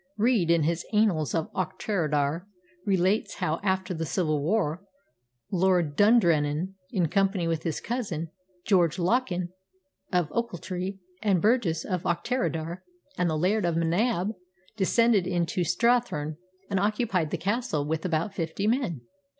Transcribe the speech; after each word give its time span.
Reid, 0.17 0.49
in 0.49 0.63
his 0.63 0.83
Annals 0.91 1.35
of 1.35 1.51
Auchterarder, 1.53 2.47
relates 2.87 3.35
how, 3.35 3.59
after 3.61 3.93
the 3.93 4.03
Civil 4.03 4.41
War, 4.41 4.83
Lord 5.51 5.95
Dundrennan, 5.95 6.73
in 6.89 7.07
company 7.07 7.47
with 7.47 7.61
his 7.61 7.79
cousin, 7.79 8.31
George 8.65 8.97
Lochan 8.97 9.49
of 10.11 10.27
Ochiltree, 10.31 10.97
and 11.21 11.39
burgess 11.39 11.85
of 11.85 12.01
Auchterarder 12.01 12.81
and 13.15 13.29
the 13.29 13.37
Laird 13.37 13.63
of 13.63 13.75
M'Nab, 13.75 14.33
descended 14.75 15.27
into 15.27 15.61
Strathearn 15.63 16.37
and 16.67 16.79
occupied 16.79 17.29
the 17.29 17.37
castle 17.37 17.85
with 17.85 18.03
about 18.03 18.33
fifty 18.33 18.65
men. 18.65 19.01